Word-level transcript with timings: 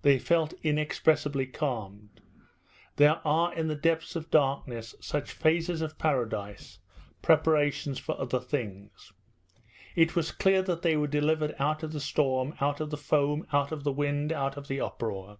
They 0.00 0.18
felt 0.18 0.54
inexpressibly 0.62 1.44
calmed. 1.44 2.22
There 2.96 3.20
are 3.26 3.52
in 3.52 3.68
the 3.68 3.74
depths 3.74 4.16
of 4.16 4.30
darkness 4.30 4.94
such 5.00 5.30
phases 5.32 5.82
of 5.82 5.98
paradise, 5.98 6.78
preparations 7.20 7.98
for 7.98 8.18
other 8.18 8.40
things. 8.40 9.12
It 9.94 10.16
was 10.16 10.32
clear 10.32 10.62
that 10.62 10.80
they 10.80 10.96
were 10.96 11.06
delivered 11.08 11.54
out 11.58 11.82
of 11.82 11.92
the 11.92 12.00
storm, 12.00 12.54
out 12.58 12.80
of 12.80 12.88
the 12.88 12.96
foam, 12.96 13.46
out 13.52 13.70
of 13.70 13.84
the 13.84 13.92
wind, 13.92 14.32
out 14.32 14.56
of 14.56 14.66
the 14.66 14.80
uproar. 14.80 15.36